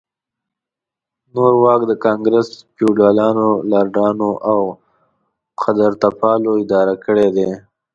نور 1.33 1.53
واک 1.63 1.81
د 1.87 1.91
ګانګرس 2.03 2.49
فیوډالانو، 2.73 3.49
لارډانو 3.71 4.29
او 4.51 4.59
قدرتپالو 5.61 6.51
اداره 6.63 6.95
کړی 7.05 7.27
دی. 7.35 7.49